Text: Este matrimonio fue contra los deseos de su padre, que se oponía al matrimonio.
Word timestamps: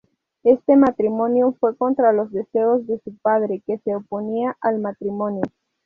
Este 0.41 0.77
matrimonio 0.77 1.55
fue 1.59 1.77
contra 1.77 2.11
los 2.11 2.31
deseos 2.31 2.87
de 2.87 2.99
su 3.03 3.15
padre, 3.17 3.61
que 3.67 3.77
se 3.83 3.95
oponía 3.95 4.57
al 4.59 4.79
matrimonio. 4.79 5.43